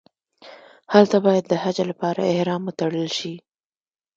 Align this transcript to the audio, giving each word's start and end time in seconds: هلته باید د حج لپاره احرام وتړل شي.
هلته 0.93 1.17
باید 1.25 1.45
د 1.47 1.53
حج 1.63 1.77
لپاره 1.91 2.29
احرام 2.33 2.61
وتړل 2.65 3.09
شي. 3.17 3.35